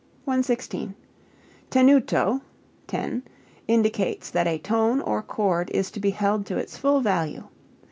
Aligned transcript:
116. 0.25 0.95
Tenuto 1.69 2.41
(ten.) 2.87 3.21
indicates 3.67 4.31
that 4.31 4.47
a 4.47 4.57
tone 4.57 4.99
or 4.99 5.21
chord 5.21 5.69
is 5.75 5.91
to 5.91 5.99
be 5.99 6.09
held 6.09 6.43
to 6.43 6.57
its 6.57 6.75
full 6.75 7.01
value. 7.01 7.43